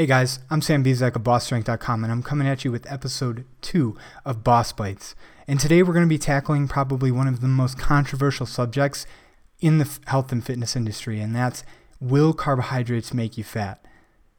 [0.00, 3.98] Hey guys, I'm Sam Bezek of BossStrength.com, and I'm coming at you with episode two
[4.24, 5.14] of Boss Bites.
[5.46, 9.04] And today we're going to be tackling probably one of the most controversial subjects
[9.60, 11.64] in the health and fitness industry, and that's
[12.00, 13.84] will carbohydrates make you fat?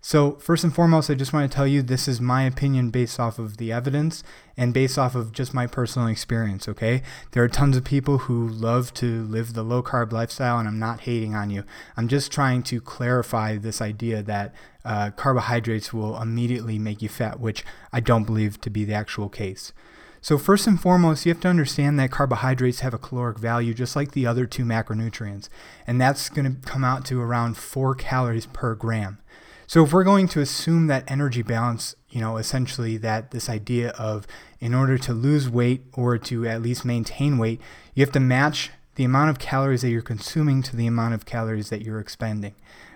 [0.00, 3.18] So, first and foremost, I just want to tell you this is my opinion based
[3.18, 4.22] off of the evidence
[4.56, 7.02] and based off of just my personal experience, okay?
[7.32, 10.78] There are tons of people who love to live the low carb lifestyle, and I'm
[10.78, 11.64] not hating on you.
[11.96, 14.54] I'm just trying to clarify this idea that
[14.88, 19.28] uh, carbohydrates will immediately make you fat, which I don't believe to be the actual
[19.28, 19.74] case.
[20.22, 23.94] So, first and foremost, you have to understand that carbohydrates have a caloric value just
[23.94, 25.50] like the other two macronutrients,
[25.86, 29.18] and that's going to come out to around 4 calories per gram.
[29.66, 33.90] So if we're going to assume that energy balance, you know, essentially that this idea
[33.90, 34.26] of
[34.58, 37.60] in order to lose weight or to at least maintain weight,
[37.94, 41.26] you have to match the amount of calories that you're consuming to the amount of
[41.26, 42.54] calories that you're expending.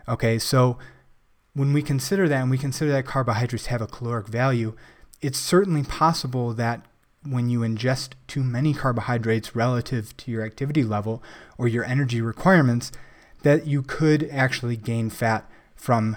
[0.08, 0.78] Okay, so
[1.54, 4.74] when we consider that and we consider that carbohydrates have a caloric value,
[5.20, 6.84] it's certainly possible that
[7.24, 11.22] when you ingest too many carbohydrates relative to your activity level
[11.56, 12.90] or your energy requirements,
[13.42, 16.16] that you could actually gain fat from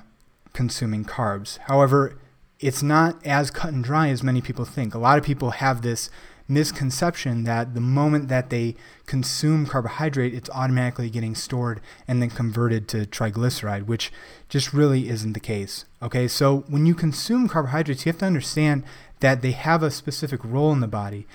[0.53, 1.57] consuming carbs.
[1.67, 2.17] However,
[2.59, 4.95] it's not as cut and dry as many people think.
[4.95, 6.09] A lot of people have this
[6.47, 12.87] misconception that the moment that they consume carbohydrate, it's automatically getting stored and then converted
[12.89, 14.11] to triglyceride, which
[14.49, 15.85] just really isn't the case.
[16.01, 18.83] Okay, so when you consume carbohydrates, you have to understand
[19.19, 21.25] that they have a specific role in the body.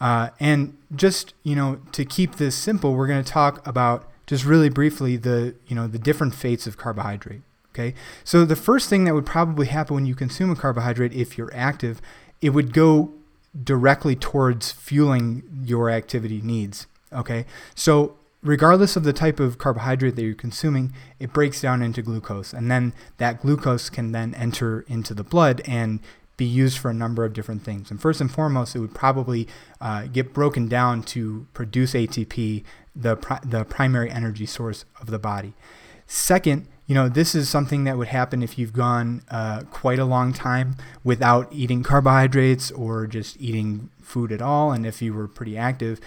[0.00, 4.44] Uh, and just you know, to keep this simple, we're going to talk about just
[4.44, 7.42] really briefly the you know the different fates of carbohydrate.
[7.72, 11.38] Okay, so the first thing that would probably happen when you consume a carbohydrate, if
[11.38, 12.02] you're active,
[12.40, 13.14] it would go
[13.60, 16.86] directly towards fueling your activity needs.
[17.12, 22.02] Okay, so regardless of the type of carbohydrate that you're consuming, it breaks down into
[22.02, 26.00] glucose, and then that glucose can then enter into the blood and
[26.36, 27.90] be used for a number of different things.
[27.90, 29.46] And first and foremost, it would probably
[29.80, 32.64] uh, get broken down to produce ATP,
[32.96, 35.52] the pri- the primary energy source of the body.
[36.06, 40.04] Second, you know, this is something that would happen if you've gone uh, quite a
[40.04, 45.28] long time without eating carbohydrates or just eating food at all, and if you were
[45.28, 46.00] pretty active.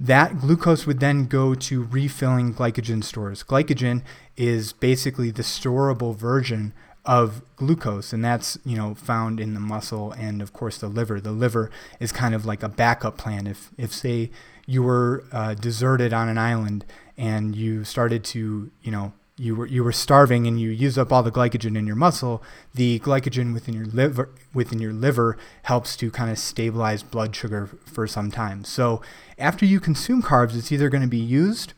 [0.00, 3.42] That glucose would then go to refilling glycogen stores.
[3.42, 4.02] Glycogen
[4.36, 6.72] is basically the storable version
[7.04, 11.18] of glucose and that's you know found in the muscle and of course the liver
[11.18, 14.30] the liver is kind of like a backup plan if if say
[14.66, 16.84] you were uh, deserted on an island
[17.16, 21.12] and you started to you know you were you were starving and you use up
[21.12, 22.42] all the glycogen in your muscle,
[22.74, 27.68] the glycogen within your liver within your liver helps to kind of stabilize blood sugar
[27.86, 28.64] for some time.
[28.64, 29.00] So
[29.38, 31.72] after you consume carbs, it's either going to be used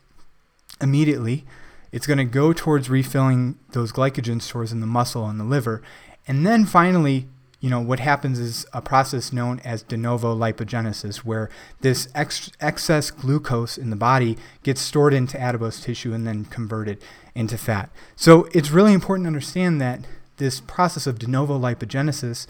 [0.80, 1.44] immediately,
[1.92, 5.82] it's going to go towards refilling those glycogen stores in the muscle and the liver,
[6.26, 7.28] and then finally
[7.60, 11.50] you know, what happens is a process known as de novo lipogenesis, where
[11.82, 17.02] this ex- excess glucose in the body gets stored into adipose tissue and then converted
[17.34, 17.90] into fat.
[18.16, 20.00] So it's really important to understand that
[20.38, 22.46] this process of de novo lipogenesis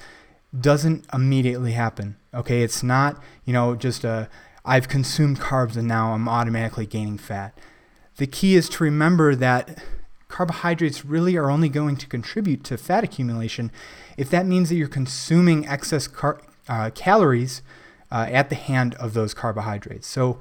[0.59, 2.17] doesn't immediately happen.
[2.33, 4.29] Okay, it's not, you know, just a
[4.65, 7.59] I've consumed carbs and now I'm automatically gaining fat.
[8.17, 9.83] The key is to remember that
[10.41, 13.71] carbohydrates really are only going to contribute to fat accumulation
[14.17, 17.61] if that means that you're consuming excess car- uh, calories
[18.11, 20.07] uh, at the hand of those carbohydrates.
[20.07, 20.39] So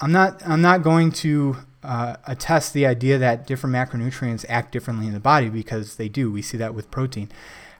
[0.00, 5.06] I'm not I'm not going to uh, attest the idea that different macronutrients act differently
[5.06, 6.32] in the body because they do.
[6.32, 7.30] We see that with protein.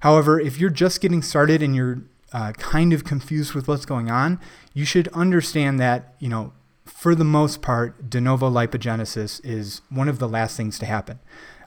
[0.02, 2.02] However, if you're just getting started and you're
[2.32, 4.38] uh, kind of confused with what's going on,
[4.72, 6.52] you should understand that you know
[6.84, 11.18] for the most part, de novo lipogenesis is one of the last things to happen.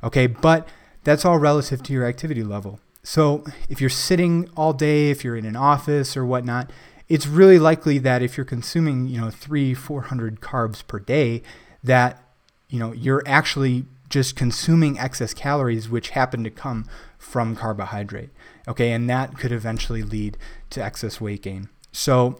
[0.03, 0.67] Okay, but
[1.03, 2.79] that's all relative to your activity level.
[3.03, 6.71] So if you're sitting all day, if you're in an office or whatnot,
[7.07, 11.41] it's really likely that if you're consuming, you know, three, 400 carbs per day,
[11.83, 12.21] that,
[12.67, 16.85] you know, you're actually just consuming excess calories, which happen to come
[17.17, 18.29] from carbohydrate.
[18.67, 20.37] Okay, and that could eventually lead
[20.69, 21.69] to excess weight gain.
[21.91, 22.39] So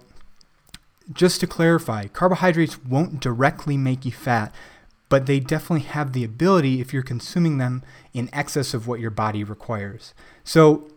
[1.12, 4.54] just to clarify, carbohydrates won't directly make you fat,
[5.10, 7.84] but they definitely have the ability if you're consuming them
[8.14, 10.14] in excess of what your body requires.
[10.44, 10.90] So,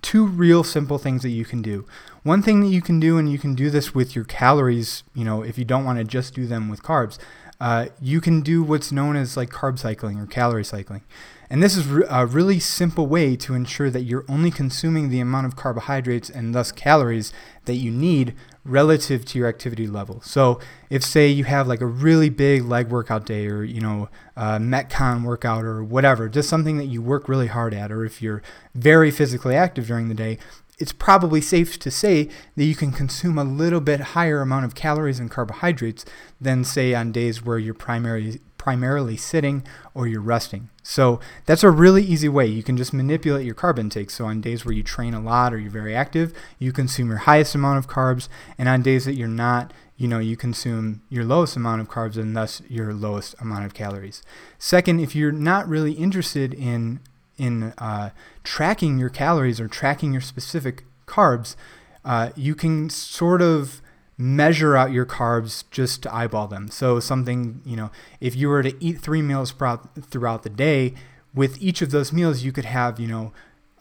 [0.00, 1.86] two real simple things that you can do.
[2.22, 5.24] One thing that you can do, and you can do this with your calories, you
[5.24, 7.18] know, if you don't want to just do them with carbs,
[7.62, 11.04] uh, you can do what's known as like carb cycling or calorie cycling.
[11.48, 15.46] And this is a really simple way to ensure that you're only consuming the amount
[15.46, 17.32] of carbohydrates and thus calories
[17.66, 20.20] that you need relative to your activity level.
[20.22, 20.58] So
[20.90, 24.58] if say you have like a really big leg workout day or you know a
[24.58, 28.42] metcon workout or whatever, just something that you work really hard at, or if you're
[28.74, 30.38] very physically active during the day,
[30.78, 34.74] it's probably safe to say that you can consume a little bit higher amount of
[34.74, 36.04] calories and carbohydrates
[36.40, 40.70] than say on days where you're primarily primarily sitting or you're resting.
[40.84, 42.46] So that's a really easy way.
[42.46, 44.08] You can just manipulate your carb intake.
[44.08, 47.18] So on days where you train a lot or you're very active, you consume your
[47.18, 51.24] highest amount of carbs, and on days that you're not, you know, you consume your
[51.24, 54.22] lowest amount of carbs and thus your lowest amount of calories.
[54.60, 57.00] Second, if you're not really interested in
[57.38, 58.10] in uh,
[58.44, 61.56] tracking your calories or tracking your specific carbs,
[62.04, 63.80] uh, you can sort of
[64.18, 66.68] measure out your carbs just to eyeball them.
[66.68, 67.90] So something, you know,
[68.20, 70.94] if you were to eat three meals throughout the day,
[71.34, 73.32] with each of those meals you could have, you know,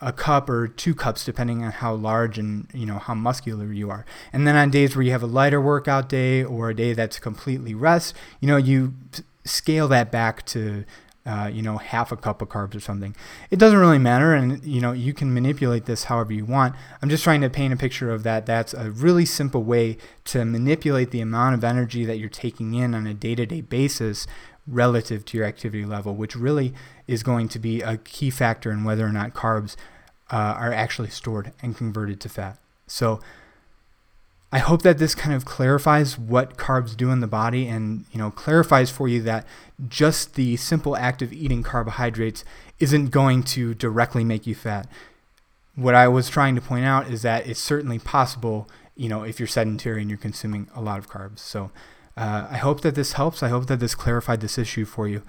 [0.01, 3.89] a cup or two cups depending on how large and you know how muscular you
[3.89, 4.03] are.
[4.33, 7.19] And then on days where you have a lighter workout day or a day that's
[7.19, 8.95] completely rest, you know, you
[9.45, 10.85] scale that back to
[11.25, 13.15] uh, you know, half a cup of carbs or something.
[13.49, 16.75] It doesn't really matter, and you know, you can manipulate this however you want.
[17.01, 18.45] I'm just trying to paint a picture of that.
[18.45, 22.95] That's a really simple way to manipulate the amount of energy that you're taking in
[22.95, 24.25] on a day-to-day basis
[24.67, 26.73] relative to your activity level, which really
[27.07, 29.75] is going to be a key factor in whether or not carbs
[30.31, 32.57] uh, are actually stored and converted to fat.
[32.87, 33.19] So
[34.53, 38.17] I hope that this kind of clarifies what carbs do in the body and, you
[38.17, 39.47] know, clarifies for you that
[39.87, 42.43] just the simple act of eating carbohydrates
[42.77, 44.89] isn't going to directly make you fat.
[45.75, 48.67] What I was trying to point out is that it's certainly possible,
[48.97, 51.39] you know, if you're sedentary and you're consuming a lot of carbs.
[51.39, 51.71] So
[52.17, 53.41] uh, I hope that this helps.
[53.41, 55.21] I hope that this clarified this issue for you.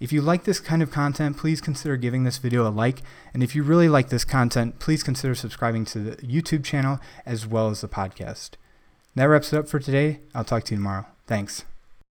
[0.00, 3.02] If you like this kind of content, please consider giving this video a like.
[3.34, 7.46] And if you really like this content, please consider subscribing to the YouTube channel as
[7.46, 8.52] well as the podcast.
[9.14, 10.20] That wraps it up for today.
[10.34, 11.06] I'll talk to you tomorrow.
[11.26, 11.64] Thanks.